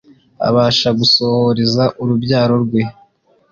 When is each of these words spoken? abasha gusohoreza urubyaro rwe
abasha 0.47 0.89
gusohoreza 0.99 1.83
urubyaro 2.01 2.55
rwe 2.63 2.81